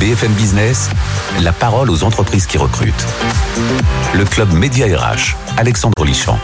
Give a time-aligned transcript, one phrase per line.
[0.00, 0.88] BFM Business,
[1.42, 3.06] la parole aux entreprises qui recrutent.
[4.14, 6.38] Le club Média RH, Alexandre Lichamp.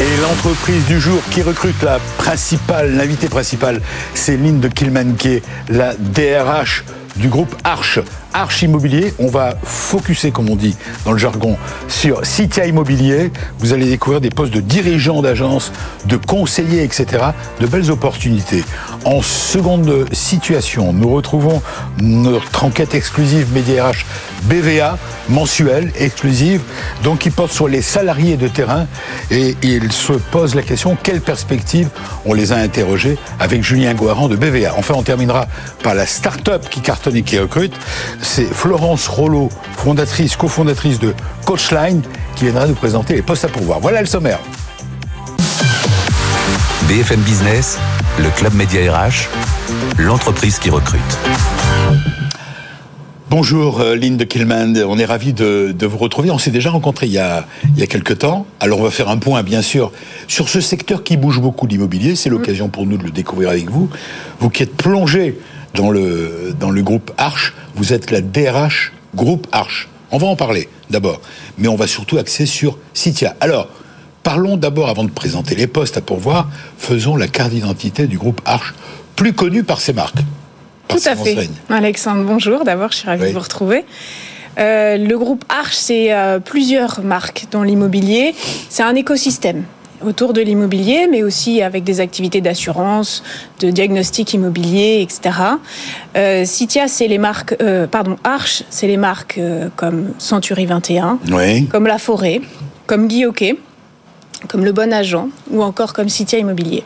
[0.00, 3.80] Et l'entreprise du jour qui recrute la principale, l'invité principal,
[4.14, 6.82] c'est Lynn Kilman, qui est la DRH
[7.14, 8.00] du groupe Arche.
[8.36, 10.76] Arche Immobilier, on va focuser, comme on dit
[11.06, 11.56] dans le jargon,
[11.88, 13.32] sur Citia Immobilier.
[13.60, 15.72] Vous allez découvrir des postes de dirigeants d'agence,
[16.04, 17.28] de conseillers, etc.
[17.60, 18.62] De belles opportunités.
[19.06, 21.62] En seconde situation, nous retrouvons
[21.98, 24.04] notre enquête exclusive Média RH
[24.42, 26.60] BVA, mensuelle, exclusive,
[27.02, 28.86] donc qui porte sur les salariés de terrain.
[29.30, 31.88] Et il se pose la question, quelle perspective
[32.24, 34.74] On les a interrogés avec Julien Guaran de BVA.
[34.76, 35.46] Enfin, on terminera
[35.82, 37.74] par la start-up qui cartonne et qui recrute
[38.26, 41.14] c'est Florence Rollo, fondatrice, cofondatrice de
[41.46, 42.02] Coachline,
[42.34, 43.80] qui viendra nous présenter les postes à pourvoir.
[43.80, 44.40] Voilà le sommaire.
[46.88, 47.78] BFM Business,
[48.18, 49.28] le club Média RH,
[49.98, 51.00] l'entreprise qui recrute.
[53.30, 56.30] Bonjour euh, Lynn de Killman, on est ravi de, vous retrouver.
[56.30, 58.46] On s'est déjà rencontrés il y, a, il y a quelques temps.
[58.60, 59.92] Alors on va faire un point bien sûr
[60.28, 62.16] sur ce secteur qui bouge beaucoup l'immobilier.
[62.16, 63.88] C'est l'occasion pour nous de le découvrir avec vous.
[64.40, 65.38] Vous qui êtes plongé
[65.76, 67.54] dans le, dans le groupe Arche.
[67.74, 69.88] Vous êtes la DRH groupe Arche.
[70.10, 71.20] On va en parler d'abord,
[71.58, 73.36] mais on va surtout axer sur Citia.
[73.40, 73.68] Alors,
[74.22, 78.40] parlons d'abord, avant de présenter les postes à pourvoir, faisons la carte d'identité du groupe
[78.44, 78.74] Arche,
[79.14, 80.18] plus connu par ses marques.
[80.88, 81.50] Tout à fait.
[81.68, 82.64] Alexandre, bonjour.
[82.64, 83.84] D'abord, je suis ravie de vous retrouver.
[84.58, 88.34] Euh, le groupe Arche, c'est euh, plusieurs marques dans l'immobilier.
[88.70, 89.64] C'est un écosystème
[90.04, 93.22] autour de l'immobilier, mais aussi avec des activités d'assurance,
[93.60, 95.36] de diagnostic immobilier, etc.
[96.16, 101.18] Euh, Citia, c'est les marques, euh, pardon, Arche, c'est les marques euh, comme Century 21,
[101.70, 102.40] comme La Forêt,
[102.86, 103.24] comme Guy
[104.48, 106.84] comme Le Bon Agent, ou encore comme Citia Immobilier.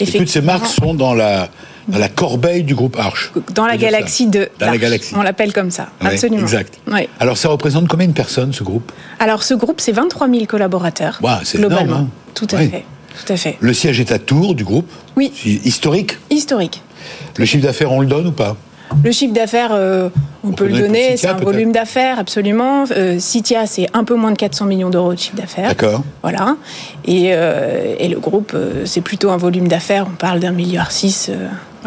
[0.00, 1.48] Et toutes ces marques sont dans la
[1.88, 3.32] dans la corbeille du groupe Arche.
[3.54, 4.48] Dans la galaxie de.
[4.58, 5.14] Dans la galaxie.
[5.16, 6.42] On l'appelle comme ça, absolument.
[6.42, 6.78] Exact.
[7.20, 8.92] Alors ça représente combien de personnes ce groupe?
[9.18, 11.20] Alors ce groupe, c'est 23 000 collaborateurs.
[11.44, 11.84] c'est globalement.
[11.84, 12.21] Énorme, hein.
[12.34, 12.84] Tout à fait.
[13.24, 13.56] Tout à fait.
[13.60, 15.32] Le siège est à Tours du groupe Oui.
[15.64, 16.82] Historique Historique.
[17.36, 18.56] Le chiffre d'affaires, on le donne ou pas
[19.04, 20.10] le chiffre d'affaires, euh,
[20.44, 22.84] on, peut le donner, c'est un volume d'affaires, absolument.
[22.90, 25.68] Euh, Citia, c'est un peu moins de 400 millions d'euros de chiffre d'affaires.
[25.68, 26.04] D'accord.
[26.20, 26.56] Voilà.
[27.06, 28.54] Et, euh, et le groupe,
[28.84, 31.30] c'est plutôt un volume d'affaires, on parle d'un milliard six.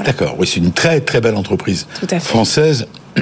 [0.04, 2.28] D'accord, oui, c'est une très très belle entreprise Tout à fait.
[2.28, 2.88] française.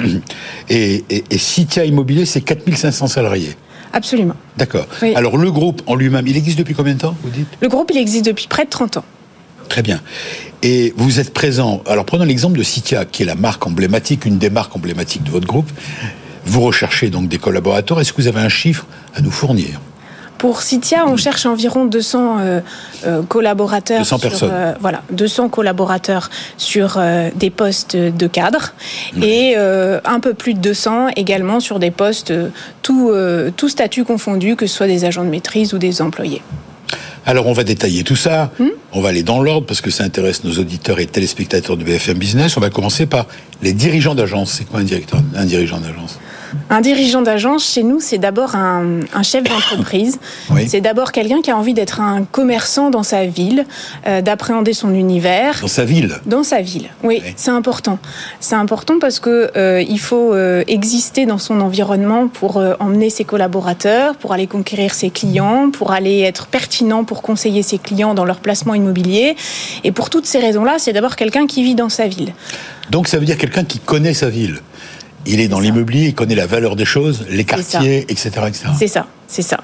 [0.70, 3.54] Et, et, et Citia Immobilier, c'est 4500 salariés.
[3.94, 4.34] Absolument.
[4.56, 4.86] D'accord.
[5.14, 7.46] Alors le groupe en lui-même, il existe depuis combien de temps, vous dites?
[7.60, 9.04] Le groupe, il existe depuis près de 30 ans.
[9.68, 10.00] Très bien.
[10.62, 11.82] Et vous êtes présent.
[11.86, 15.30] Alors prenons l'exemple de Citia, qui est la marque emblématique, une des marques emblématiques de
[15.30, 15.70] votre groupe.
[16.44, 18.00] Vous recherchez donc des collaborateurs.
[18.00, 19.80] Est-ce que vous avez un chiffre à nous fournir?
[20.38, 22.60] Pour Citia, on cherche environ 200 euh,
[23.06, 24.00] euh, collaborateurs.
[24.00, 24.50] 200 personnes.
[24.52, 27.00] Euh, voilà, 200 collaborateurs sur
[27.34, 28.74] des postes de cadre
[29.20, 32.32] et un peu plus de 200 également sur des postes
[32.82, 33.12] tout,
[33.56, 36.42] tout statut confondu, que ce soit des agents de maîtrise ou des employés.
[37.26, 38.50] Alors on va détailler tout ça.
[38.58, 41.82] Hmm on va aller dans l'ordre parce que ça intéresse nos auditeurs et téléspectateurs de
[41.82, 42.56] BFM Business.
[42.56, 43.26] On va commencer par
[43.60, 44.52] les dirigeants d'agence.
[44.52, 46.20] C'est quoi un directeur, un dirigeant d'agence?
[46.70, 50.18] Un dirigeant d'agence, chez nous, c'est d'abord un, chef d'entreprise.
[50.66, 53.66] C'est d'abord quelqu'un qui a envie d'être un commerçant dans sa ville,
[54.06, 55.58] euh, d'appréhender son univers.
[55.60, 57.98] Dans sa ville Dans sa ville, oui, c'est important.
[58.40, 63.24] C'est important parce que euh, il faut euh, exister dans son environnement pour emmener ses
[63.24, 68.24] collaborateurs, pour aller conquérir ses clients, pour aller être pertinent pour conseiller ses clients dans
[68.24, 69.36] leur placement immobilier.
[69.84, 72.32] Et pour toutes ces raisons-là, c'est d'abord quelqu'un qui vit dans sa ville.
[72.90, 74.60] Donc ça veut dire quelqu'un qui connaît sa ville
[75.26, 78.30] il est dans l'immobilier, il connaît la valeur des choses, les quartiers, etc.
[78.78, 79.58] C'est ça, c'est ça.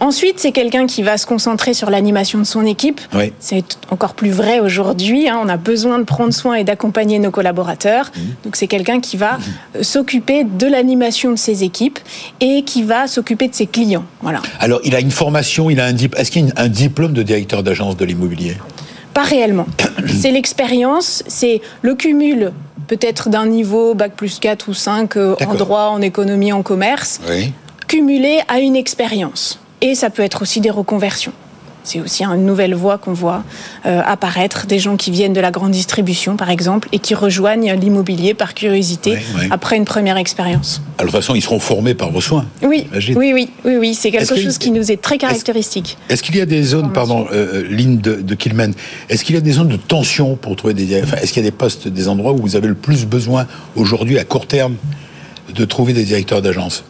[0.00, 3.00] Ensuite, c'est quelqu'un qui va se concentrer sur l'animation de son équipe.
[3.38, 5.28] C'est encore plus vrai aujourd'hui.
[5.28, 5.38] Hein.
[5.42, 8.10] On a besoin de prendre soin et d'accompagner nos collaborateurs.
[8.14, 8.20] Mmh.
[8.44, 9.82] Donc, c'est quelqu'un qui va mmh.
[9.82, 11.98] s'occuper de l'animation de ses équipes
[12.40, 14.04] et qui va s'occuper de ses clients.
[14.22, 14.42] Voilà.
[14.58, 16.20] Alors, il a une formation, il a un diplôme.
[16.20, 18.56] Est-ce qu'il a un diplôme de directeur d'agence de l'immobilier?
[19.14, 19.66] Pas réellement.
[20.06, 22.52] c'est l'expérience, c'est le cumul
[22.90, 27.20] peut-être d'un niveau bac plus 4 ou 5 euh, en droit, en économie, en commerce,
[27.86, 29.60] cumulé à une expérience.
[29.80, 31.32] Et ça peut être aussi des reconversions.
[31.84, 33.42] C'est aussi une nouvelle voie qu'on voit
[33.86, 37.74] euh, apparaître, des gens qui viennent de la grande distribution, par exemple, et qui rejoignent
[37.74, 39.18] l'immobilier par curiosité
[39.50, 40.82] après une première expérience.
[40.98, 42.46] Alors, de toute façon, ils seront formés par vos soins.
[42.62, 45.96] Oui, oui, oui, oui, oui, c'est quelque chose qui nous est très caractéristique.
[46.08, 48.72] Est-ce qu'il y a des zones, pardon, euh, euh, ligne de, de Kilman,
[49.08, 51.46] est-ce qu'il y a des zones de tension pour trouver des, enfin, est-ce qu'il y
[51.46, 53.46] a des postes, des endroits où vous avez le plus besoin
[53.76, 54.74] aujourd'hui à court terme
[55.54, 56.84] de trouver des directeurs d'agence?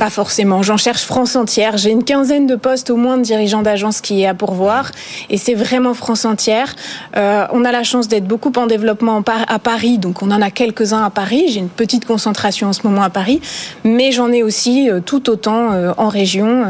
[0.00, 0.64] Pas forcément.
[0.64, 1.76] J'en cherche France entière.
[1.76, 4.90] J'ai une quinzaine de postes au moins de dirigeants d'agence qui est à pourvoir.
[5.30, 6.74] Et c'est vraiment France entière.
[7.16, 9.98] Euh, on a la chance d'être beaucoup en développement à Paris.
[9.98, 11.44] Donc on en a quelques-uns à Paris.
[11.50, 13.40] J'ai une petite concentration en ce moment à Paris.
[13.84, 16.64] Mais j'en ai aussi euh, tout autant euh, en région.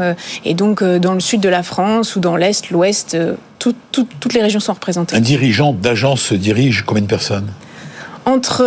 [0.45, 3.17] Et donc dans le sud de la France ou dans l'Est, l'Ouest.
[3.57, 5.15] Tout, tout, toutes les régions sont représentées.
[5.15, 7.51] Un dirigeant d'agence dirige combien de personnes?
[8.25, 8.63] Entre,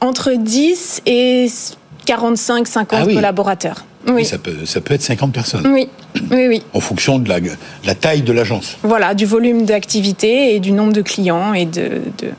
[0.00, 1.48] entre 10 et
[2.06, 3.14] 45, 50 ah oui.
[3.14, 3.84] collaborateurs.
[4.06, 4.14] Oui.
[4.14, 4.24] oui.
[4.24, 5.66] ça, peut, ça peut être 50 personnes.
[5.66, 5.88] Oui,
[6.30, 6.62] oui, oui.
[6.72, 7.38] En fonction de la,
[7.84, 8.78] la taille de l'agence.
[8.82, 12.00] Voilà, du volume d'activité et du nombre de clients et de...
[12.18, 12.30] de...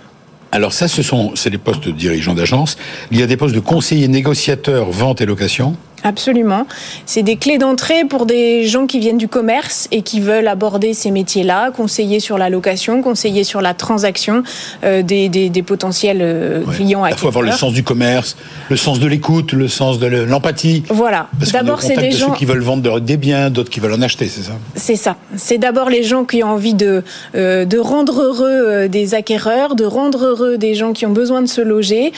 [0.52, 2.78] Alors ça, ce sont c'est les postes de dirigeants d'agence.
[3.12, 5.76] Il y a des postes de conseiller négociateur vente et location.
[6.04, 6.68] Absolument.
[7.06, 10.94] C'est des clés d'entrée pour des gens qui viennent du commerce et qui veulent aborder
[10.94, 14.44] ces métiers-là, conseiller sur la location, conseiller sur la transaction
[14.84, 16.76] euh, des, des, des, potentiels euh, ouais.
[16.76, 17.06] clients.
[17.06, 18.38] Il faut avoir le sens du commerce,
[18.70, 20.84] le sens de l'écoute, le sens de l'empathie.
[20.90, 21.28] Voilà.
[21.52, 24.28] D'abord, c'est des gens ceux qui veulent vendre des biens, d'autres qui veulent en acheter,
[24.28, 24.54] c'est ça?
[24.76, 25.18] C'est ça.
[25.36, 27.04] C'est d'abord les gens qui ont envie de,
[27.36, 31.42] euh, de rendre heureux euh, des acquéreurs, de rendre heureux des gens qui ont besoin
[31.42, 32.12] de se loger.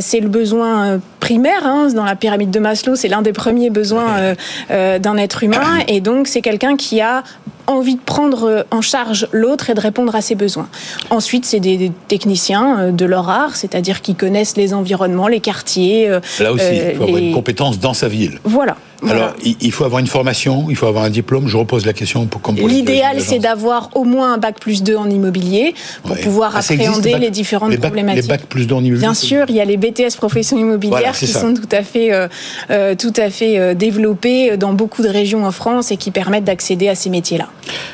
[0.00, 4.16] C'est le besoin primaire hein, dans la pyramide de Maslow c'est l'un des premiers besoins
[4.16, 4.34] euh,
[4.70, 5.80] euh, d'un être humain.
[5.88, 7.22] Et donc, c'est quelqu'un qui a
[7.66, 10.68] envie de prendre en charge l'autre et de répondre à ses besoins.
[11.10, 16.08] Ensuite, c'est des, techniciens euh, de leur art, c'est-à-dire qui connaissent les environnements, les quartiers.
[16.40, 17.08] Là aussi, il faut les...
[17.08, 18.38] avoir une compétence dans sa ville.
[18.44, 18.76] Voilà.
[19.10, 21.48] Alors, il faut avoir une formation, il faut avoir un diplôme.
[21.48, 24.96] Je repose la question pour comme L'idéal, c'est d'avoir au moins un bac plus 2
[24.96, 26.22] en immobilier pour ouais.
[26.22, 28.22] pouvoir ah, appréhender bac, les différentes les bac, problématiques.
[28.22, 29.00] Les bacs plus 2 en immobilier.
[29.00, 31.40] Bien sûr, il y a les BTS professions immobilières voilà, qui ça.
[31.40, 32.28] sont tout à fait, euh,
[32.70, 36.44] euh, tout à fait euh, développés dans beaucoup de régions en France et qui permettent
[36.44, 37.48] d'accéder à ces métiers-là.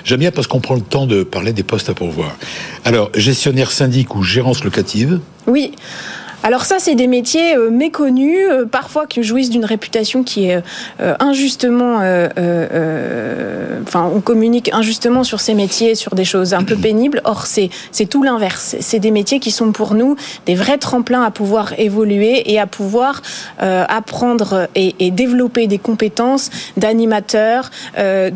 [0.05, 2.37] J'aime bien parce qu'on prend le temps de parler des postes à pourvoir.
[2.85, 5.21] Alors, gestionnaire syndic ou gérance locative?
[5.47, 5.73] Oui.
[6.43, 10.63] Alors ça, c'est des métiers euh, méconnus, euh, parfois qui jouissent d'une réputation qui est
[11.01, 12.01] euh, injustement...
[13.83, 17.21] Enfin, on communique injustement sur ces métiers, sur des choses un peu pénibles.
[17.25, 17.71] Or, c'est
[18.09, 18.77] tout l'inverse.
[18.81, 20.17] C'est des métiers qui sont pour nous
[20.47, 23.23] des vrais tremplins à pouvoir évoluer et à pouvoir
[23.59, 28.31] apprendre et, et, développer des compétences d'animateurs, de,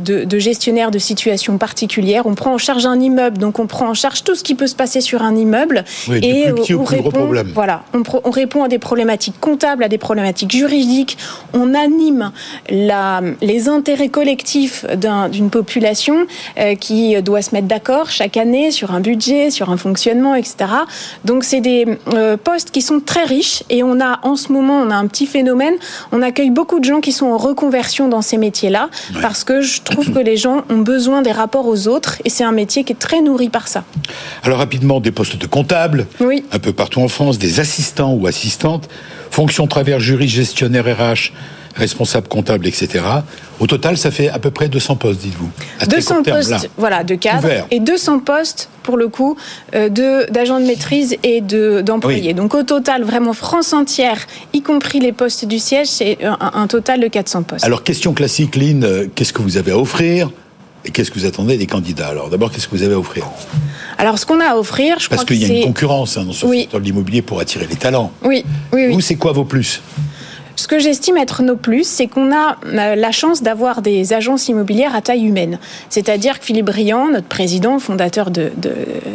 [0.00, 2.26] de, de gestionnaires de situations particulières.
[2.26, 4.66] On prend en charge un immeuble, donc on prend en charge tout ce qui peut
[4.66, 5.84] se passer sur un immeuble.
[6.08, 7.50] Oui, et répond Problème.
[7.54, 11.18] Voilà, on, on, répond à des problématiques comptables, à des problématiques juridiques.
[11.52, 12.32] On anime
[12.68, 16.26] la, les intérêts collectifs d'une un, population
[16.58, 20.70] euh, qui doit se mettre d'accord chaque année sur un budget, sur un fonctionnement, etc.
[21.24, 24.80] Donc c'est des euh, postes qui sont très riches et on a en ce moment
[24.80, 25.74] on a un petit phénomène.
[26.12, 29.20] On accueille beaucoup de gens qui sont en reconversion dans ces métiers-là ouais.
[29.20, 32.44] parce que je trouve que les gens ont besoin des rapports aux autres et c'est
[32.44, 33.84] un métier qui est très nourri par ça.
[34.42, 36.44] Alors rapidement des postes de comptables, oui.
[36.52, 38.88] un peu partout en France des assistants ou assistantes,
[39.30, 41.32] fonction travers juriste, gestionnaire RH,
[41.74, 43.04] responsable comptable, etc.
[43.58, 45.50] Au total, ça fait à peu près 200 postes, dites-vous.
[45.88, 46.60] 200 postes, là.
[46.76, 47.66] voilà, de cadre Ouvert.
[47.70, 49.36] et 200 postes pour le coup
[49.74, 52.20] euh, d'agents de, de, maîtrise et d'employés.
[52.20, 52.34] De, oui.
[52.34, 56.66] Donc au total, vraiment France entière, y compris les postes du siège, c'est un, un,
[56.66, 57.64] total de 400 postes.
[57.64, 60.30] Alors question classique, Lynn, euh, qu'est-ce que vous avez à offrir?
[60.84, 62.30] Qu'est-ce que vous attendez des candidats Alors?
[62.30, 63.26] D'abord, qu'est-ce que vous avez à offrir?
[63.98, 66.16] Alors ce qu'on a à offrir, je Parce crois qu'il que y a une concurrence
[66.16, 66.60] hein, dans ce oui.
[66.62, 68.12] secteur de l'immobilier pour attirer les talents.
[68.24, 68.92] Oui, oui, oui.
[68.94, 69.82] Vous, c'est quoi vos plus?
[70.60, 74.48] Ce que j'estime être nos plus, c'est qu'on a euh, la chance d'avoir des agences
[74.48, 75.58] immobilières à taille humaine.
[75.88, 78.52] C'est-à-dire que Philippe Briand, notre président, fondateur de,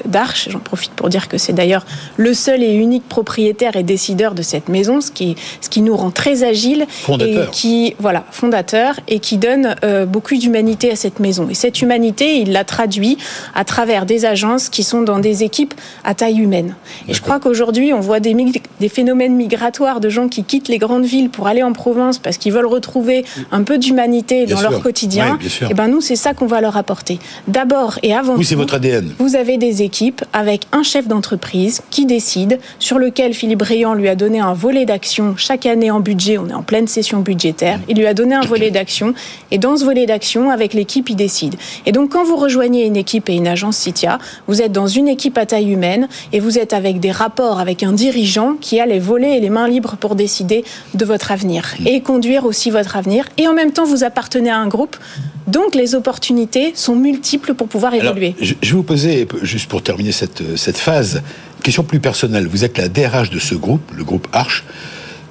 [0.05, 1.85] d'Arche, j'en profite pour dire que c'est d'ailleurs
[2.17, 5.95] le seul et unique propriétaire et décideur de cette maison, ce qui, ce qui nous
[5.95, 6.87] rend très agile.
[6.89, 7.47] Fondateur.
[7.47, 11.47] Et qui, voilà, fondateur, et qui donne euh, beaucoup d'humanité à cette maison.
[11.51, 13.19] Et cette humanité, il la traduit
[13.53, 16.75] à travers des agences qui sont dans des équipes à taille humaine.
[17.07, 18.35] Et je crois qu'aujourd'hui, on voit des,
[18.79, 22.37] des phénomènes migratoires de gens qui quittent les grandes villes pour aller en province parce
[22.37, 24.71] qu'ils veulent retrouver un peu d'humanité dans sûr.
[24.71, 25.37] leur quotidien,
[25.69, 27.19] et ben nous c'est ça qu'on va leur apporter.
[27.47, 29.13] D'abord et avant oui, tout, c'est votre ADN.
[29.19, 34.07] Vous avez des équipes avec un chef d'entreprise qui décide, sur lequel Philippe Briand lui
[34.07, 36.37] a donné un volet d'action chaque année en budget.
[36.37, 37.79] On est en pleine session budgétaire.
[37.87, 39.13] Il lui a donné un volet d'action
[39.51, 41.55] et dans ce volet d'action, avec l'équipe, il décide.
[41.85, 45.07] Et donc quand vous rejoignez une équipe et une agence Citia, vous êtes dans une
[45.07, 48.85] équipe à taille humaine et vous êtes avec des rapports avec un dirigeant qui a
[48.85, 50.63] les volets et les mains libres pour décider
[50.93, 53.25] de votre avenir et conduire aussi votre avenir.
[53.37, 54.97] Et en même temps, vous appartenez à un groupe.
[55.47, 58.35] Donc les opportunités sont multiples pour pouvoir évoluer.
[58.37, 61.21] Alors, je, vais vous poser, juste pour terminer cette, cette phase,
[61.57, 62.47] une question plus personnelle.
[62.47, 64.63] Vous êtes la DRH de ce groupe, le groupe Arche.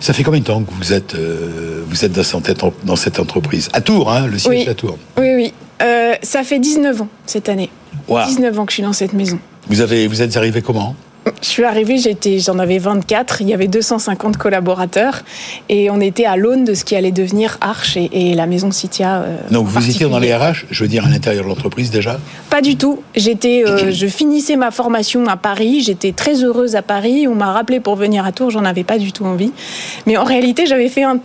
[0.00, 3.18] Ça fait combien de temps que vous êtes, euh, vous êtes dans, cette, dans cette
[3.18, 3.70] entreprise?
[3.72, 4.68] À Tours, hein, le siège oui.
[4.68, 4.98] à Tours.
[5.16, 5.52] Oui, oui.
[5.82, 7.70] Euh, ça fait 19 ans cette année.
[8.08, 8.26] Wow.
[8.26, 9.38] 19 ans que je suis dans cette maison.
[9.68, 10.94] Vous, avez, vous êtes arrivé comment?
[11.40, 15.23] Je suis arrivée, j'étais, j'en avais 24, il y avait 250 collaborateurs
[15.69, 19.23] et on était à l'aune de ce qui allait devenir Arch et, la maison Citia.
[19.23, 22.19] Euh, Donc vous étiez dans les RH, je veux dire à l'intérieur de l'entreprise déjà
[22.50, 23.02] Pas du tout.
[23.14, 27.28] J'étais, euh, je finissais ma formation à Paris, j'étais très heureuse à Paris.
[27.28, 29.52] On m'a rappelé pour venir à Tours, j'en avais pas du tout envie.
[30.07, 31.21] Mais en réalité, j'avais fait un,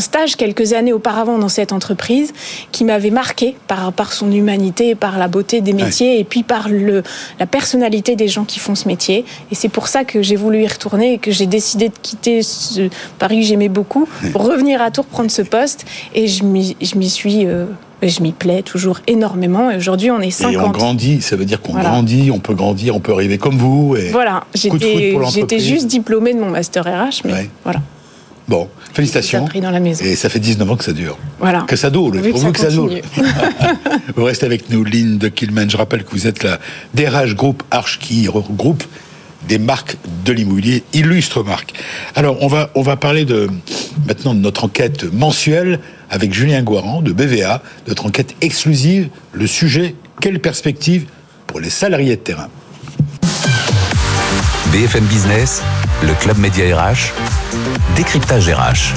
[0.00, 2.32] stage quelques années auparavant dans cette entreprise
[2.72, 6.68] qui m'avait marqué par, par son humanité, par la beauté des métiers et puis par
[6.68, 7.02] le,
[7.38, 9.24] la personnalité des gens qui font ce métier.
[9.54, 12.42] Et c'est pour ça que j'ai voulu y retourner et que j'ai décidé de quitter
[12.42, 12.88] ce
[13.20, 15.84] Paris que j'aimais beaucoup pour revenir à Tours prendre ce poste.
[16.12, 17.46] Et je m'y suis.
[17.46, 17.66] Euh,
[18.02, 19.70] je m'y plais toujours énormément.
[19.70, 20.52] Et aujourd'hui, on est 50.
[20.52, 23.56] Et on grandit, ça veut dire qu'on grandit, on peut grandir, on peut arriver comme
[23.56, 23.94] vous.
[23.94, 27.80] Et voilà, j'étais juste diplômée de mon master RH, mais voilà.
[28.48, 29.46] Bon, félicitations.
[29.62, 30.04] dans la maison.
[30.04, 31.16] Et ça fait 19 ans que ça dure.
[31.38, 31.64] Voilà.
[31.68, 32.90] Que ça dure, pour vous que ça dure.
[34.16, 35.70] vous restez avec nous, Lynn de Kilman.
[35.70, 36.58] Je rappelle que vous êtes la
[36.92, 38.82] DRH Group Arch qui regroupe
[39.48, 41.74] des marques de l'immobilier, illustres marques.
[42.14, 43.48] Alors, on va, on va parler de,
[44.06, 49.08] maintenant de notre enquête mensuelle avec Julien Guaran de BVA, notre enquête exclusive.
[49.32, 51.06] Le sujet, quelle perspective
[51.46, 52.48] pour les salariés de terrain
[54.72, 55.62] BFM Business,
[56.02, 57.12] le Club Média RH,
[57.94, 58.94] décryptage RH.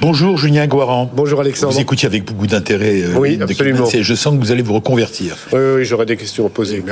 [0.00, 1.10] Bonjour Julien Guaran.
[1.12, 1.72] Bonjour Alexandre.
[1.72, 3.02] Vous écoutiez avec beaucoup d'intérêt.
[3.02, 3.88] Euh, oui, absolument.
[3.90, 5.36] Je sens que vous allez vous reconvertir.
[5.52, 6.84] Oui, oui, j'aurai des questions à poser.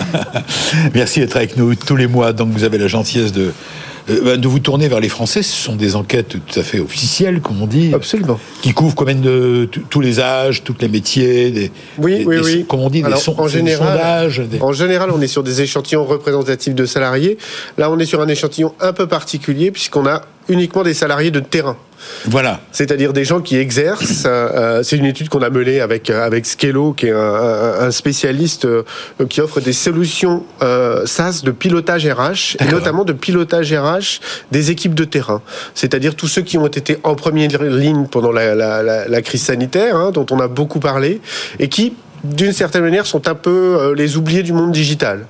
[0.94, 1.20] Merci.
[1.20, 2.32] D'être avec nous tous les mois.
[2.32, 3.52] Donc vous avez la gentillesse de
[4.10, 5.42] euh, bah, de vous tourner vers les Français.
[5.42, 7.92] Ce sont des enquêtes tout à fait officielles, comme on dit.
[7.92, 8.38] Absolument.
[8.62, 11.50] Qui couvrent quand même de tous les âges, tous les métiers.
[11.50, 12.64] Des, oui, oui, oui.
[12.68, 14.42] Comme on dit, des, en général, sondages.
[14.60, 17.38] En général, on est sur des échantillons représentatifs de salariés.
[17.76, 21.40] Là, on est sur un échantillon un peu particulier puisqu'on a uniquement des salariés de
[21.40, 21.76] terrain.
[22.26, 22.60] Voilà.
[22.72, 24.24] C'est-à-dire des gens qui exercent.
[24.26, 28.64] Euh, c'est une étude qu'on a menée avec euh, avec Skello, qui est un, spécialiste
[28.64, 28.82] euh,
[29.28, 30.44] qui offre des solutions
[31.06, 34.20] SaaS de pilotage RH, et notamment de pilotage RH
[34.52, 35.42] des équipes de terrain.
[35.74, 40.26] C'est-à-dire tous ceux qui ont été en première ligne pendant la, crise sanitaire, hein, dont
[40.30, 41.20] on a beaucoup parlé,
[41.58, 45.26] et qui d'une certaine manière, sont un peu euh, les oubliés du monde digital.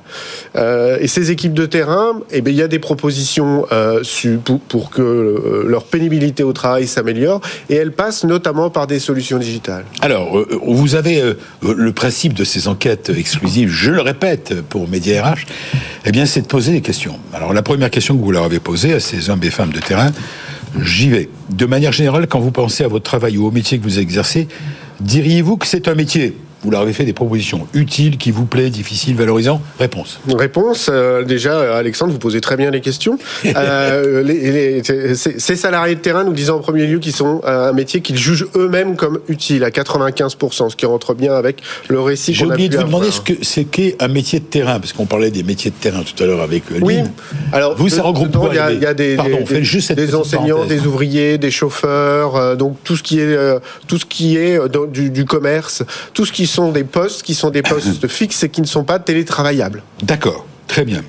[0.56, 4.02] Euh, et ces équipes de terrain, eh bien, il y a des propositions euh,
[4.68, 9.84] pour, que leur pénibilité au travail s'améliore, et elles passent notamment par des solutions digitales.
[10.00, 15.46] Alors, vous avez le principe de ces enquêtes exclusives, je le répète, pour Média RH,
[16.06, 17.18] eh bien, c'est de poser des questions.
[17.32, 19.80] Alors, la première question que vous leur avez posée à ces hommes et femmes de
[19.80, 20.12] terrain,
[20.80, 21.28] j'y vais.
[21.50, 24.48] De manière générale, quand vous pensez à votre travail ou au métier que vous exercez,
[25.00, 28.71] diriez-vous que c'est un métier vous leur avez fait des propositions utiles, qui vous plaît,
[28.71, 30.18] difficiles, valorisants Réponse.
[30.26, 30.88] Réponse.
[30.90, 33.18] Euh, déjà, Alexandre, vous posez très bien les questions.
[33.56, 37.73] euh, les, ces salariés de terrain nous disent en premier lieu qu'ils sont euh, un
[37.73, 42.33] métier qu'ils jugent eux-mêmes comme utile à 95%, ce qui rentre bien avec le récit
[42.33, 45.06] J'ai oublié de vous demander ce que c'est qu'est un métier de terrain, parce qu'on
[45.06, 46.97] parlait des métiers de terrain tout à l'heure avec euh, Oui.
[47.52, 51.37] Alors, vous, ça regroupe Il y, a des, Pardon, des, juste des enseignants, des ouvriers,
[51.37, 53.37] des chauffeurs, donc tout ce qui est,
[53.87, 54.59] tout ce qui est
[54.90, 55.83] du, du commerce,
[56.14, 58.84] tout ce qui sont des postes qui sont des postes fixes et qui ne sont
[58.84, 59.82] pas télétravaillables.
[60.02, 61.02] D'accord, très bien.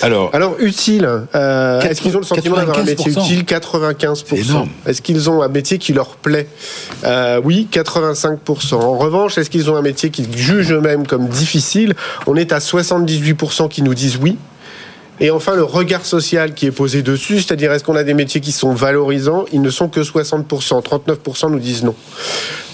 [0.00, 4.66] Alors, Alors utile, euh, est-ce qu'ils ont le sentiment d'avoir un métier utile 95%.
[4.86, 6.48] Est-ce qu'ils ont un métier qui leur plaît?
[7.04, 8.74] Euh, Oui, 85%.
[8.74, 11.94] En revanche, est-ce qu'ils ont un métier qu'ils jugent eux-mêmes comme difficile?
[12.26, 14.38] On est à 78% qui nous disent oui.
[15.22, 18.40] Et enfin, le regard social qui est posé dessus, c'est-à-dire est-ce qu'on a des métiers
[18.40, 20.82] qui sont valorisants Ils ne sont que 60%.
[20.82, 21.94] 39% nous disent non.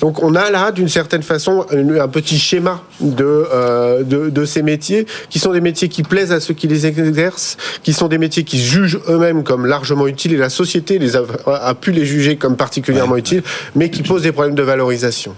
[0.00, 5.04] Donc on a là, d'une certaine façon, un petit schéma euh, de, de, ces métiers,
[5.28, 8.44] qui sont des métiers qui plaisent à ceux qui les exercent, qui sont des métiers
[8.44, 12.56] qui jugent eux-mêmes comme largement utiles, et la société les a, pu les juger comme
[12.56, 13.42] particulièrement utiles,
[13.74, 15.34] mais qui posent des problèmes de valorisation.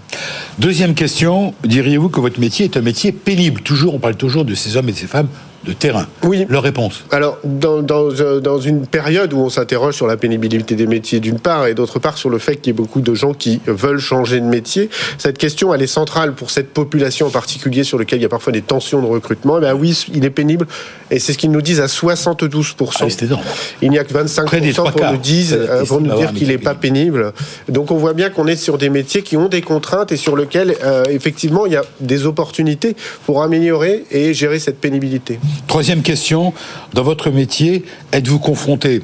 [0.59, 3.59] Deuxième question, diriez-vous que votre métier est un métier pénible?
[3.59, 5.27] Toujours, on parle toujours de ces hommes et de ces femmes
[5.63, 6.07] de terrain.
[6.23, 6.45] Oui.
[6.49, 10.75] Leur réponse Alors, dans, dans, euh, dans une période où on s'interroge sur la pénibilité
[10.75, 13.13] des métiers d'une part, et d'autre part sur le fait qu'il y ait beaucoup de
[13.13, 17.29] gens qui veulent changer de métier, cette question, elle est centrale pour cette population en
[17.29, 19.57] particulier sur laquelle il y a parfois des tensions de recrutement.
[19.57, 20.67] Eh bien oui, il est pénible,
[21.11, 22.73] et c'est ce qu'ils nous disent à 72%.
[23.01, 23.37] Ah,
[23.81, 26.73] il n'y a que 25% pour nous, disent, euh, pour nous dire qu'il n'est pas
[26.73, 27.33] pénible.
[27.69, 30.35] Donc on voit bien qu'on est sur des métiers qui ont des contraintes et sur
[30.35, 35.39] lesquels, euh, effectivement, il y a des opportunités pour améliorer et gérer cette pénibilité.
[35.67, 36.53] Troisième question,
[36.93, 39.01] dans votre métier, êtes-vous confronté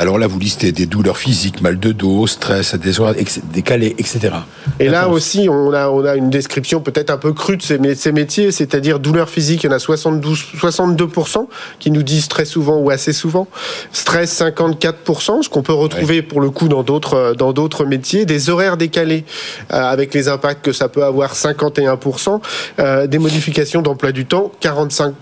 [0.00, 3.16] alors là, vous listez des douleurs physiques, mal de dos, stress, des horaires
[3.52, 4.30] décalés, etc.
[4.78, 8.12] Et là aussi, on a, on a une description peut-être un peu crue de ces,
[8.12, 11.48] métiers, c'est-à-dire douleurs physiques, il y en a 72, 62%
[11.80, 13.46] qui nous disent très souvent ou assez souvent.
[13.92, 18.24] Stress, 54%, ce qu'on peut retrouver pour le coup dans d'autres, dans d'autres métiers.
[18.24, 19.26] Des horaires décalés,
[19.70, 22.40] euh, avec les impacts que ça peut avoir, 51%.
[22.78, 25.12] Euh, des modifications d'emploi du temps, 45%.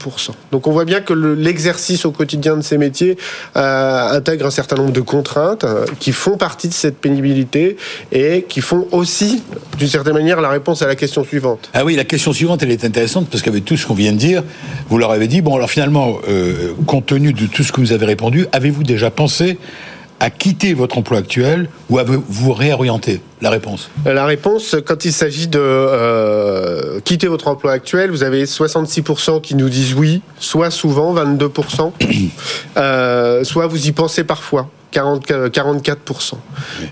[0.52, 3.18] Donc on voit bien que l'exercice au quotidien de ces métiers
[3.56, 7.76] euh, intègre un certain nombre de contraintes euh, qui font partie de cette pénibilité
[8.12, 9.42] et qui font aussi,
[9.78, 11.70] d'une certaine manière, la réponse à la question suivante.
[11.74, 14.18] Ah oui, la question suivante, elle est intéressante parce qu'avec tout ce qu'on vient de
[14.18, 14.42] dire,
[14.88, 17.92] vous leur avez dit, bon alors finalement, euh, compte tenu de tout ce que vous
[17.92, 19.58] avez répondu, avez-vous déjà pensé
[20.20, 25.12] à quitter votre emploi actuel ou à vous réorienter La réponse La réponse, quand il
[25.12, 30.70] s'agit de euh, quitter votre emploi actuel, vous avez 66% qui nous disent oui, soit
[30.70, 31.92] souvent 22%,
[32.76, 34.68] euh, soit vous y pensez parfois.
[34.90, 36.34] 40, 44%.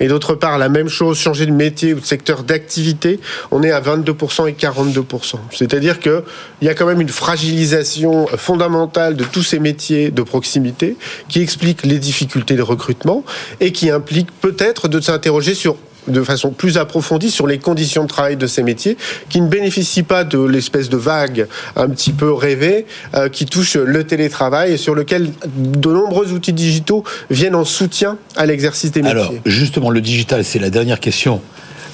[0.00, 3.70] Et d'autre part, la même chose, changer de métier ou de secteur d'activité, on est
[3.70, 5.34] à 22% et 42%.
[5.50, 6.22] C'est-à-dire qu'il
[6.62, 10.96] y a quand même une fragilisation fondamentale de tous ces métiers de proximité
[11.28, 13.24] qui explique les difficultés de recrutement
[13.60, 15.76] et qui implique peut-être de s'interroger sur
[16.08, 18.96] de façon plus approfondie sur les conditions de travail de ces métiers,
[19.28, 21.46] qui ne bénéficient pas de l'espèce de vague
[21.76, 26.52] un petit peu rêvée euh, qui touche le télétravail et sur lequel de nombreux outils
[26.52, 29.18] digitaux viennent en soutien à l'exercice des métiers.
[29.18, 31.40] Alors, justement, le digital, c'est la dernière question.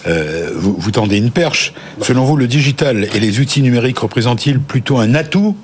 [0.07, 1.73] Euh, vous, vous tendez une perche.
[2.01, 5.57] Selon vous, le digital et les outils numériques représentent-ils plutôt un atout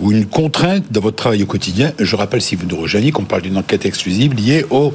[0.00, 1.92] ou une contrainte dans votre travail au quotidien?
[1.98, 4.92] Je rappelle, si vous nous rejoignez, qu'on parle d'une enquête exclusive liée aux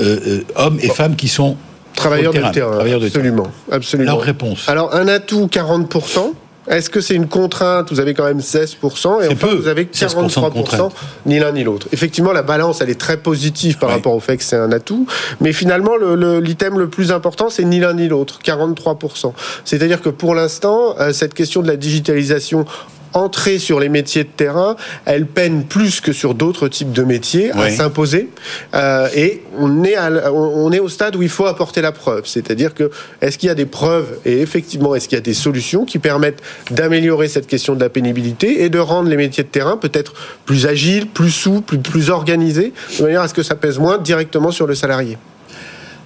[0.00, 1.56] euh, hommes et femmes qui sont
[1.94, 4.12] Travailleurs de terrain, absolument, absolument.
[4.12, 4.68] Leur réponse.
[4.68, 6.34] Alors un atout 40%.
[6.66, 7.90] Est-ce que c'est une contrainte?
[7.90, 10.90] Vous avez quand même 16% et enfin vous avez 43%,
[11.26, 11.88] ni l'un ni l'autre.
[11.92, 15.06] Effectivement, la balance, elle est très positive par rapport au fait que c'est un atout.
[15.40, 15.96] Mais finalement,
[16.40, 19.32] l'item le, le, plus important, c'est ni l'un ni l'autre, 43%.
[19.64, 22.64] C'est-à-dire que pour l'instant, euh, cette question de la digitalisation
[23.14, 27.52] entrer sur les métiers de terrain, elle peine plus que sur d'autres types de métiers
[27.52, 28.28] à s'imposer.
[28.74, 32.26] Euh, et on est, on est au stade où il faut apporter la preuve.
[32.26, 32.90] C'est-à-dire que
[33.20, 35.98] est-ce qu'il y a des preuves et effectivement est-ce qu'il y a des solutions qui
[35.98, 40.14] permettent d'améliorer cette question de la pénibilité et de rendre les métiers de terrain peut-être
[40.44, 44.50] plus agiles, plus souples, plus organisés, de manière à ce que ça pèse moins directement
[44.50, 45.16] sur le salarié?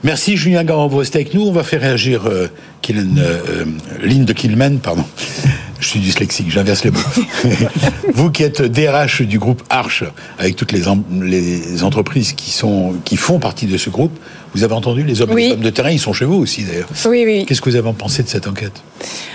[0.05, 1.43] Merci Julien Garand, vous restez avec nous.
[1.43, 2.47] On va faire réagir euh,
[2.91, 3.65] euh, euh
[4.03, 5.05] Lynn de Killman, pardon.
[5.81, 6.99] Je suis dyslexique, j'inverse les mots.
[8.15, 10.05] vous qui êtes DRH du groupe Arche,
[10.39, 10.83] avec toutes les,
[11.21, 14.17] les, entreprises qui, sont, qui font partie de ce groupe,
[14.55, 16.65] vous avez entendu les hommes et les femmes de terrain, ils sont chez vous aussi
[16.65, 16.89] d'ailleurs.
[17.07, 17.45] Oui, oui.
[17.47, 18.83] Qu'est-ce que vous avez pensé de cette enquête?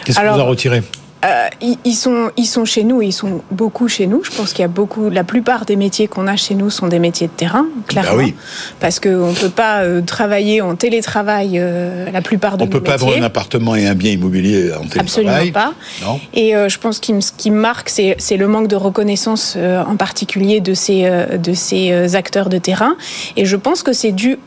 [0.03, 0.83] Qu'est-ce que vous en retirez?
[1.23, 1.47] Euh,
[1.85, 4.23] ils, sont, ils sont chez nous, ils sont beaucoup chez nous.
[4.23, 6.87] Je pense qu'il y a beaucoup, la plupart des métiers qu'on a chez nous sont
[6.87, 8.11] des métiers de terrain, clairement.
[8.11, 8.35] Bah oui.
[8.79, 12.71] Parce qu'on ne peut pas euh, travailler en télétravail euh, la plupart de On ne
[12.71, 14.99] peut pas avoir un appartement et un bien immobilier en télétravail.
[14.99, 15.73] Absolument pas.
[16.03, 16.19] Non.
[16.33, 20.59] Et je pense que ce qui me marque, c'est le manque de reconnaissance en particulier
[20.59, 22.95] de ces, de ces acteurs de terrain.
[23.37, 24.37] Et je pense que c'est dû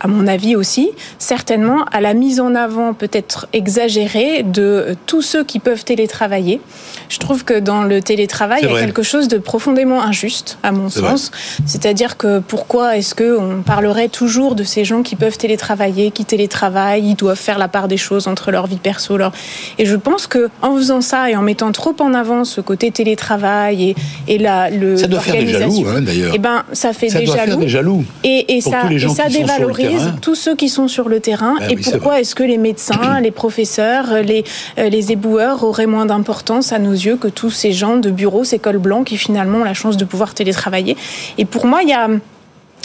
[0.00, 5.44] à mon avis aussi, certainement à la mise en avant peut-être exagérée de tous ceux
[5.44, 6.60] qui peuvent télétravailler.
[7.08, 10.72] Je trouve que dans le télétravail, il y a quelque chose de profondément injuste, à
[10.72, 11.30] mon sens.
[11.66, 17.10] C'est-à-dire que pourquoi est-ce qu'on parlerait toujours de ces gens qui peuvent télétravailler, qui télétravaillent,
[17.10, 19.32] ils doivent faire la part des choses entre leur vie perso, leur...
[19.78, 22.90] Et je pense que en faisant ça et en mettant trop en avant ce côté
[22.90, 23.96] télétravail et,
[24.28, 24.96] et la, le...
[24.96, 26.32] Ça doit faire des jaloux, hein, d'ailleurs.
[26.34, 27.50] Eh ben, ça fait des, doit jaloux.
[27.50, 28.04] Faire des jaloux.
[28.24, 29.71] Et, et ça, et ça dévalorise
[30.20, 31.56] tous ceux qui sont sur le terrain.
[31.60, 34.44] Ah et pourquoi est-ce que les médecins, les professeurs, les,
[34.78, 38.44] euh, les éboueurs auraient moins d'importance à nos yeux que tous ces gens de bureaux,
[38.44, 40.96] ces cols blancs qui finalement ont la chance de pouvoir télétravailler?
[41.38, 42.08] Et pour moi, il y a...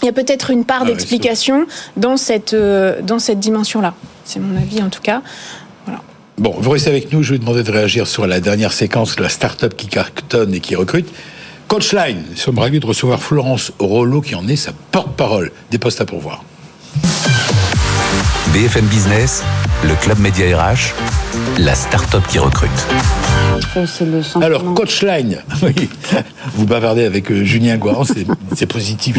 [0.04, 3.96] Il y a peut-être une part ah d'explication dans cette, euh, dans cette dimension-là.
[4.26, 5.24] C'est mon avis en tout cas.
[6.38, 7.24] Bon, vous restez avec nous.
[7.24, 10.60] Je vais demander de réagir sur la dernière séquence de la start-up qui cartonne et
[10.60, 11.10] qui recrute.
[11.68, 15.52] Coachline, nous sommes ravis de recevoir Florence Rollo qui en est sa porte-parole.
[15.72, 16.44] Des postes à pourvoir.
[18.54, 19.44] BFM Business,
[19.84, 20.94] le club média RH,
[21.58, 22.70] la start-up qui recrute.
[24.42, 25.90] Alors, Coachline, oui,
[26.54, 28.04] vous bavardez avec euh, Julien Guaran,
[28.56, 29.18] c'est positif.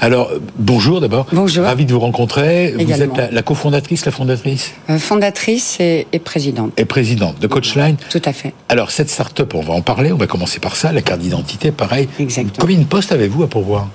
[0.00, 1.26] Alors, bonjour d'abord.
[1.32, 1.64] Bonjour.
[1.64, 2.74] Ravi de vous rencontrer.
[2.78, 6.72] Vous êtes la, cofondatrice, la fondatrice euh, Fondatrice et, présidente.
[6.76, 7.96] Et présidente de Coachline.
[8.10, 8.54] Tout à fait.
[8.68, 11.72] Alors, cette start-up, on va en parler, on va commencer par ça, la carte d'identité,
[11.72, 12.08] pareil.
[12.18, 12.56] Exactement.
[12.60, 13.88] Combien de postes avez-vous à pourvoir?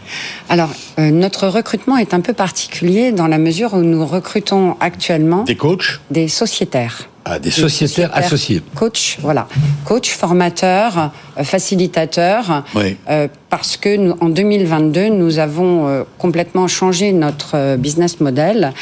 [0.50, 0.70] Alors,
[1.00, 5.44] euh, notre recrutement est un peu particulier dans la mesure où nous recrutons actuellement...
[5.44, 6.00] Des coachs?
[6.12, 7.10] Des sociétaires.
[7.28, 8.62] Ah, des sociétaires, associés.
[8.76, 9.48] Coach, voilà.
[9.84, 11.10] Coach, formateur,
[11.40, 12.64] euh, facilitateur.
[13.10, 18.74] Euh, parce que nous, en 2022, nous avons euh, complètement changé notre business model.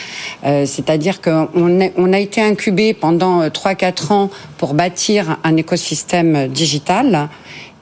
[0.43, 7.29] C'est-à-dire qu'on on a été incubé pendant 3-4 ans pour bâtir un écosystème digital.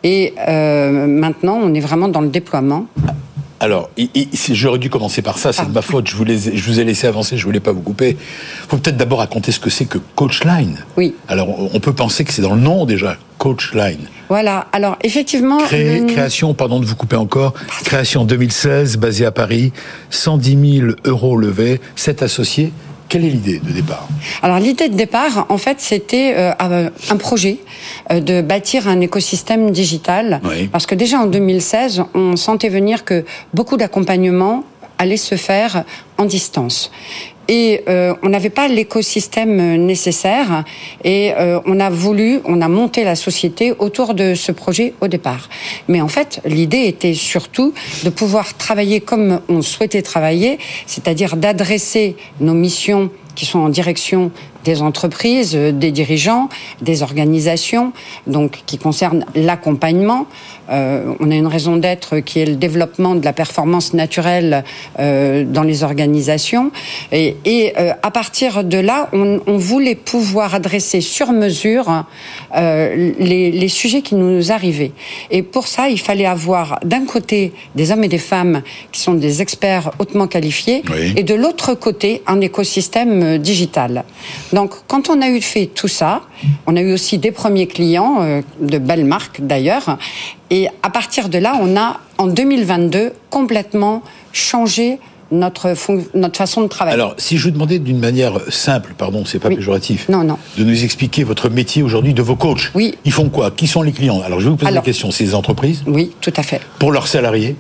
[0.04, 2.86] Et maintenant, on est vraiment dans le déploiement.
[3.62, 3.92] Alors,
[4.54, 6.10] j'aurais dû commencer par ça, c'est de ma faute.
[6.10, 8.18] Je vous, je vous ai laissé avancer, je voulais pas vous couper.
[8.18, 10.80] Il faut peut-être d'abord raconter ce que c'est que Coachline.
[10.98, 11.14] Oui.
[11.28, 14.08] Alors, on peut penser que c'est dans le nom déjà, Coachline.
[14.30, 14.66] Voilà.
[14.74, 15.60] Alors, effectivement.
[15.60, 17.54] Création, pardon de vous couper encore,
[17.86, 19.74] création 2016, basée à Paris,
[20.10, 22.74] 110 000 euros levés, 7 associés.
[23.12, 24.08] Quelle est l'idée de départ
[24.42, 27.58] Alors l'idée de départ, en fait, c'était euh, un projet
[28.10, 30.40] euh, de bâtir un écosystème digital.
[30.72, 34.64] Parce que déjà en 2016, on sentait venir que beaucoup d'accompagnement
[34.98, 35.84] allait se faire
[36.18, 36.90] en distance
[37.52, 40.64] et euh, on n'avait pas l'écosystème nécessaire
[41.04, 45.10] et euh, on a voulu, on a monté la société autour de ce projet au
[45.10, 45.50] départ.
[45.90, 47.74] Mais en fait, l'idée était surtout
[48.06, 54.32] de pouvoir travailler comme on souhaitait travailler, c'est-à-dire d'adresser nos missions qui sont en direction
[54.64, 56.50] des entreprises, euh, des dirigeants,
[56.82, 57.94] des organisations,
[58.28, 60.28] donc qui concernent l'accompagnement.
[60.72, 64.64] Euh, on a une raison d'être qui est le développement de la performance naturelle
[65.00, 66.72] euh, dans les organisations.
[67.12, 72.06] Et, et euh, à partir de là, on, on, voulait pouvoir adresser sur mesure
[72.56, 74.92] les, les, sujets qui nous arrivaient.
[75.30, 79.14] Et pour ça, il fallait avoir d'un côté des hommes et des femmes qui sont
[79.14, 80.84] des experts hautement qualifiés,
[81.16, 84.04] et de l'autre côté un écosystème digital.
[84.54, 86.22] Donc, quand on a eu fait tout ça,
[86.68, 89.98] on a eu aussi des premiers clients, euh, de belles marques d'ailleurs,
[90.50, 94.04] et à partir de là, on a, en 2022, complètement
[94.34, 95.00] changé
[95.32, 95.74] notre,
[96.14, 96.94] notre façon de travailler.
[96.94, 100.38] Alors, si je vous demandais d'une manière simple, pardon, c'est pas péjoratif, non, non.
[100.58, 102.72] de nous expliquer votre métier aujourd'hui de vos coachs.
[102.76, 102.96] Oui.
[103.06, 103.52] Ils font quoi?
[103.52, 104.22] Qui sont les clients?
[104.22, 105.12] Alors, je vais vous poser la question.
[105.12, 105.84] C'est les entreprises?
[105.88, 106.62] Oui, tout à fait.
[106.80, 107.56] Pour leurs salariés?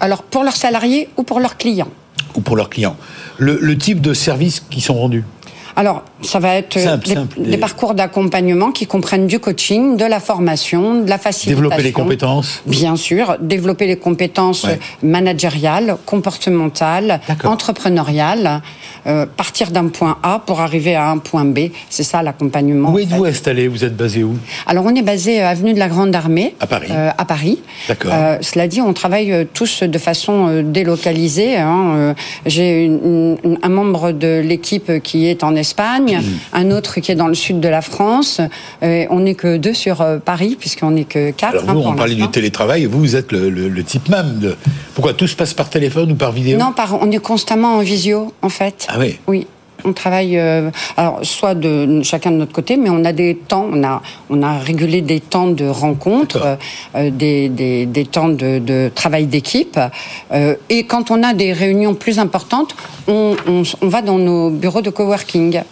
[0.00, 1.88] Alors, pour leurs salariés ou pour leurs clients?
[2.34, 2.96] Ou pour leurs clients.
[3.38, 5.24] Le, type de services qui sont rendus
[5.76, 6.78] alors, ça va être
[7.36, 11.62] des, parcours d'accompagnement qui comprennent du coaching, de la formation, de la facilitation.
[11.62, 14.66] Développer les compétences Bien sûr, développer les compétences
[15.02, 18.62] managériales, comportementales, entrepreneuriales.
[19.06, 21.70] Euh, partir d'un point A pour arriver à un point B.
[21.90, 22.90] C'est ça l'accompagnement.
[22.90, 23.68] Où êtes-vous installé?
[23.68, 24.34] Vous êtes basé où?
[24.66, 26.54] Alors on est basé à euh, avenue de la Grande Armée.
[26.58, 26.88] À Paris.
[26.90, 27.60] Euh, à Paris.
[27.86, 28.12] D'accord.
[28.40, 31.56] cela dit, on travaille tous de façon délocalisée.
[31.56, 32.14] Hein.
[32.46, 32.90] J'ai
[33.62, 36.56] un membre de l'équipe qui est en Espagne, mmh.
[36.58, 38.40] un autre qui est dans le sud de la France.
[38.82, 41.62] on n'est que deux sur Paris puisqu'on n'est que quatre.
[41.62, 42.84] Alors vous, hein, on parlait du télétravail.
[42.84, 44.56] Vous, vous êtes le, type même de.
[44.94, 46.58] Pourquoi tout se passe par téléphone ou par vidéo?
[46.58, 48.86] Non, par, on est constamment en visio en fait.
[48.88, 49.46] Ah oui Oui.
[49.84, 53.66] On travaille, euh, alors soit de chacun de notre côté, mais on a des temps,
[53.70, 56.58] on a, on a régulé des temps de rencontre,
[56.96, 59.78] euh, des, des, des, temps de, de travail d'équipe.
[60.32, 62.74] Euh, et quand on a des réunions plus importantes,
[63.08, 65.62] on, on, on va dans nos bureaux de coworking.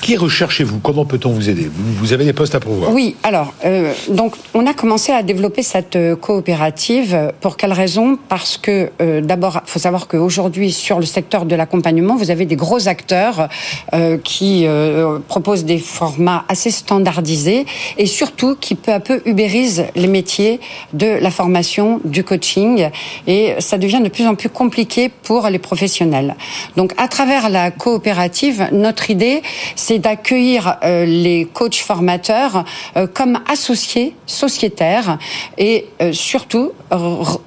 [0.00, 0.78] Qui recherchez-vous?
[0.78, 1.68] Comment peut-on vous aider?
[1.72, 5.62] Vous, avez des postes à pourvoir Oui, alors, euh, donc, on a commencé à développer
[5.62, 7.32] cette euh, coopérative.
[7.42, 8.18] Pour quelle raison?
[8.28, 12.46] Parce que, euh, d'abord, il faut savoir qu'aujourd'hui, sur le secteur de l'accompagnement, vous avez
[12.46, 13.48] des gros acteurs
[13.92, 17.66] euh, qui euh, proposent des formats assez standardisés
[17.98, 20.60] et surtout qui, peu à peu, ubérisent les métiers
[20.94, 22.88] de la formation, du coaching.
[23.26, 26.36] Et ça devient de plus en plus compliqué pour les professionnels.
[26.76, 29.42] Donc, à travers la coopérative, notre idée,
[29.76, 32.64] c'est d'accueillir euh, les coachs formateurs
[32.96, 35.18] euh, comme associés sociétaires
[35.58, 36.72] et euh, surtout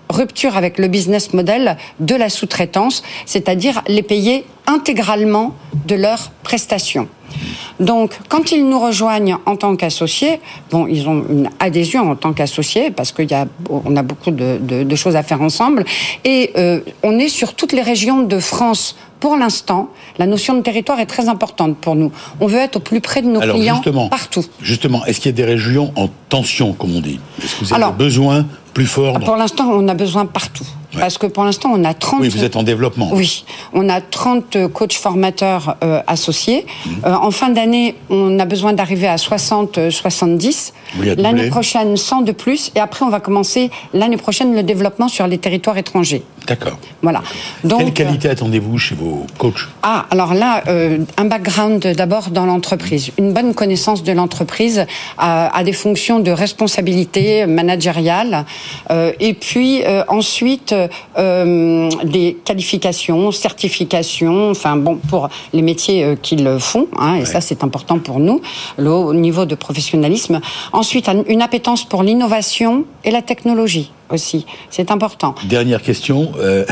[0.09, 7.07] rupture avec le business model de la sous-traitance, c'est-à-dire les payer intégralement de leurs prestations.
[7.79, 12.31] Donc, quand ils nous rejoignent en tant qu'associés, bon, ils ont une adhésion en tant
[12.31, 15.83] qu'associés parce qu'on a, on a beaucoup de, choses à faire ensemble.
[16.23, 16.53] Et
[17.01, 21.05] on est sur toutes les régions de France pour l'instant, la notion de territoire est
[21.05, 22.11] très importante pour nous.
[22.41, 24.43] On veut être au plus près de nos clients partout.
[24.61, 27.21] Justement, est-ce qu'il y a des régions en tension, comme on dit?
[27.41, 30.65] Est-ce que vous avez besoin plus fort Pour l'instant, on a besoin partout.
[30.99, 32.21] Parce que pour l'instant, on a 30...
[32.21, 33.09] Oui, vous êtes en développement.
[33.13, 36.65] Oui, on a 30 coachs formateurs euh, associés.
[36.85, 36.89] Mmh.
[37.05, 40.73] Euh, en fin d'année, on a besoin d'arriver à 60, 70.
[40.99, 42.71] Euh, l'année prochaine, 100 de plus.
[42.75, 46.23] Et après, on va commencer l'année prochaine le développement sur les territoires étrangers.
[46.47, 46.77] D'accord.
[47.01, 47.21] Voilà.
[47.63, 49.67] Donc, Quelle qualité attendez-vous chez vos coachs?
[49.81, 53.11] Ah, alors là, euh, un background d'abord dans l'entreprise.
[53.17, 54.85] Une bonne connaissance de l'entreprise
[55.17, 58.45] à, à, des fonctions de responsabilité managériale.
[58.91, 60.75] Euh, et puis euh, ensuite,
[61.17, 67.25] euh, des qualifications, certifications, enfin bon, pour les métiers euh, qu'ils font, hein, et ouais.
[67.25, 68.41] ça c'est important pour nous,
[68.77, 70.39] le haut niveau de professionnalisme.
[70.71, 75.35] Ensuite, une appétence pour l'innovation et la technologie aussi, c'est important.
[75.45, 76.65] Dernière question, euh,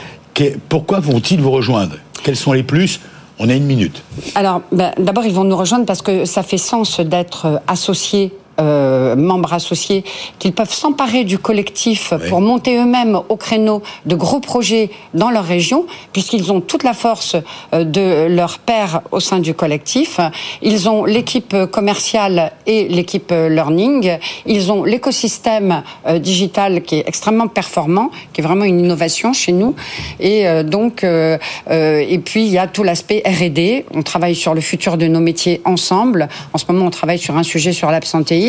[0.68, 1.96] pourquoi vont-ils vous rejoindre?
[2.22, 3.00] Quels sont les plus?
[3.38, 4.02] On a une minute.
[4.34, 9.16] Alors, ben, d'abord, ils vont nous rejoindre parce que ça fait sens d'être associés euh,
[9.16, 10.04] membres associés
[10.38, 15.44] qu'ils peuvent s'emparer du collectif pour monter eux-mêmes au créneau de gros projets dans leur
[15.44, 17.36] région, puisqu'ils ont toute la force
[17.72, 20.20] euh, de leur père au sein du collectif.
[20.60, 24.18] Ils ont l'équipe commerciale et l'équipe learning.
[24.44, 29.52] Ils ont l'écosystème euh, digital qui est extrêmement performant, qui est vraiment une innovation chez
[29.52, 29.74] nous.
[30.20, 33.86] Et donc, et puis il y a tout l'aspect R&D.
[33.94, 36.28] On travaille sur le futur de nos métiers ensemble.
[36.52, 38.41] En ce moment, on travaille sur un sujet sur l'absentéisme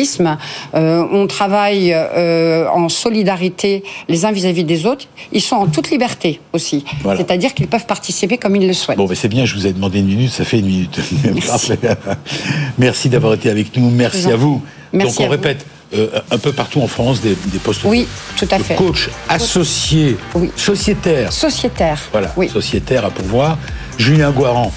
[0.74, 5.06] euh, on travaille euh, en solidarité les uns vis-à-vis des autres.
[5.32, 6.84] Ils sont en toute liberté aussi.
[7.16, 8.98] C'est-à-dire qu'ils peuvent participer comme ils le souhaitent.
[8.98, 10.98] Bon, mais c'est bien, je vous ai demandé une minute, ça fait une minute.
[11.34, 11.72] Merci,
[12.78, 13.90] Merci d'avoir été avec nous.
[13.90, 14.62] Merci à vous.
[14.92, 15.66] Merci Donc on répète.
[15.94, 18.74] Euh, un peu partout en France des, postes oui, tout à fait.
[18.74, 20.16] coach associé,
[20.56, 21.32] sociétaire.
[21.32, 22.00] Sociétaire.
[22.10, 22.48] Voilà, oui.
[22.48, 23.58] sociétaire à pouvoir.
[23.96, 24.72] Julien Guaran,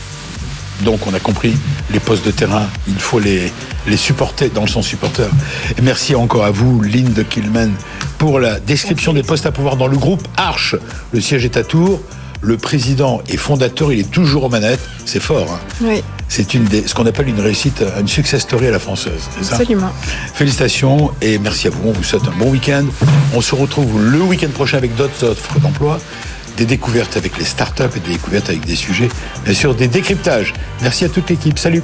[0.83, 1.53] donc on a compris,
[1.91, 3.51] les postes de terrain, il faut les,
[3.87, 5.29] les supporter dans le sens supporter.
[5.77, 7.71] Et merci encore à vous, Lynn Killman,
[8.17, 10.75] pour la description des postes à pouvoir dans le groupe Arche.
[11.11, 12.01] Le siège est à Tours.
[12.41, 14.87] Le président et fondateur, il est toujours aux manettes.
[15.05, 15.51] C'est fort.
[15.51, 16.03] Hein oui.
[16.29, 19.29] C'est une des, ce qu'on appelle une réussite, une success story à la française.
[19.39, 19.91] Absolument.
[20.33, 21.79] Félicitations et merci à vous.
[21.89, 22.85] On vous souhaite un bon week-end.
[23.33, 25.99] On se retrouve le week-end prochain avec d'autres offres d'emploi
[26.57, 29.09] des découvertes avec les startups et des découvertes avec des sujets,
[29.45, 30.53] bien sûr, des décryptages.
[30.81, 31.57] Merci à toute l'équipe.
[31.57, 31.83] Salut.